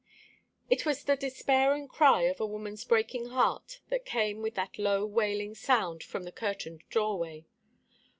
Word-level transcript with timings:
It 0.67 0.83
was 0.83 1.03
the 1.03 1.15
despairing 1.15 1.87
cry 1.87 2.23
of 2.23 2.39
a 2.41 2.45
woman's 2.47 2.83
breaking 2.83 3.27
heart 3.27 3.81
that 3.89 4.03
came 4.03 4.41
with 4.41 4.55
that 4.55 4.79
low 4.79 5.05
wailing 5.05 5.53
sound 5.53 6.01
from 6.01 6.23
the 6.23 6.31
curtained 6.31 6.83
doorway. 6.89 7.45